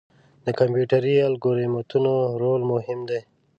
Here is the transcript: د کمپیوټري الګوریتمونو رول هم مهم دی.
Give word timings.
د 0.45 0.47
کمپیوټري 0.59 1.13
الګوریتمونو 1.27 2.13
رول 2.41 2.61
هم 2.63 2.67
مهم 2.73 2.99
دی. 3.09 3.19